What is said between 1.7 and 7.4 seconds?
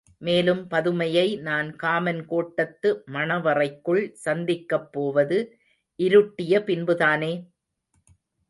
காமன்கோட்டத்து மணவறைக்குள் சந்திக்கப் போவது இருட்டிய பின்புதானே?